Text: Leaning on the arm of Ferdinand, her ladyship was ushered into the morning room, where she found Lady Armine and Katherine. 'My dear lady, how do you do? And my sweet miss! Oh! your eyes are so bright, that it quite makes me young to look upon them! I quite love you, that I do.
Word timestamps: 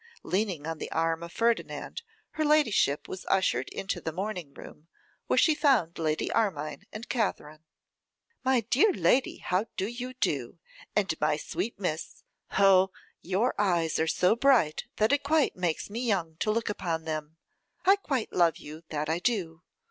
Leaning 0.23 0.65
on 0.65 0.79
the 0.79 0.89
arm 0.91 1.21
of 1.21 1.31
Ferdinand, 1.31 2.01
her 2.31 2.43
ladyship 2.43 3.07
was 3.07 3.23
ushered 3.29 3.69
into 3.69 4.01
the 4.01 4.11
morning 4.11 4.51
room, 4.51 4.87
where 5.27 5.37
she 5.37 5.53
found 5.53 5.99
Lady 5.99 6.31
Armine 6.31 6.87
and 6.91 7.07
Katherine. 7.07 7.63
'My 8.43 8.61
dear 8.61 8.93
lady, 8.93 9.37
how 9.37 9.67
do 9.77 9.85
you 9.85 10.15
do? 10.15 10.57
And 10.95 11.13
my 11.21 11.37
sweet 11.37 11.79
miss! 11.79 12.23
Oh! 12.57 12.89
your 13.21 13.53
eyes 13.61 13.99
are 13.99 14.07
so 14.07 14.35
bright, 14.35 14.85
that 14.95 15.13
it 15.13 15.21
quite 15.21 15.55
makes 15.55 15.87
me 15.87 15.99
young 15.99 16.35
to 16.37 16.49
look 16.49 16.67
upon 16.67 17.03
them! 17.05 17.37
I 17.85 17.95
quite 17.97 18.33
love 18.33 18.57
you, 18.57 18.81
that 18.89 19.07
I 19.07 19.19
do. 19.19 19.61